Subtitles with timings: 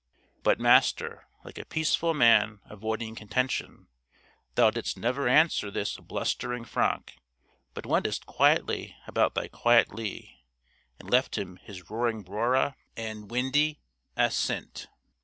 [0.41, 3.87] But, Master, like a peaceful man avoiding contention,
[4.55, 7.13] thou didst never answer this blustering Franck,
[7.75, 10.43] but wentest quietly about thy quiet Lea,
[10.99, 13.79] and left him his roaring Brora and windy
[14.17, 14.87] Assynt.